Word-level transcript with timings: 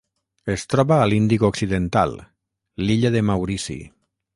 Es 0.53 0.63
troba 0.73 0.97
a 1.01 1.11
l'Índic 1.11 1.47
occidental: 1.51 2.19
l'illa 2.87 3.17
de 3.19 3.27
Maurici. 3.33 3.81